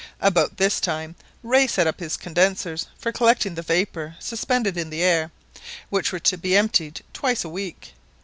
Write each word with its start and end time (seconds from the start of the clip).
About 0.19 0.57
this 0.57 0.79
time, 0.79 1.13
Rae 1.43 1.67
set 1.67 1.85
up 1.85 1.99
his 1.99 2.17
condensers 2.17 2.87
for 2.97 3.11
collecting 3.11 3.53
the 3.53 3.61
vapour 3.61 4.15
suspended 4.17 4.75
in 4.75 4.89
the 4.89 5.03
air, 5.03 5.29
which 5.91 6.11
were 6.11 6.19
to 6.21 6.37
be 6.39 6.57
emptied 6.57 7.03
twice 7.13 7.43
a 7.45 7.49
week. 7.49 7.93